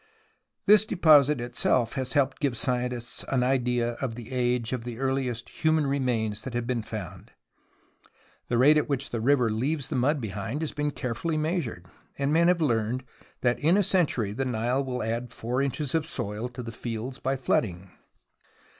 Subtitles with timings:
[0.65, 4.97] This deposit itself has helped to give scientists an idea of the age of the
[4.97, 7.33] earliest human remains that have been found.
[8.47, 11.85] The rate at which the river leaves the mud behind has been carefully measured,
[12.17, 13.03] and men have learned
[13.41, 17.19] that in a century the Nile will add 4 inches of soil to the fields
[17.19, 17.91] by flooding.